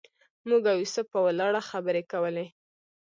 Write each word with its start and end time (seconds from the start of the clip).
موږ 0.47 0.63
او 0.71 0.77
یوسف 0.83 1.05
په 1.13 1.19
ولاړه 1.25 1.61
خبرې 1.69 2.03
کولې. 2.11 2.47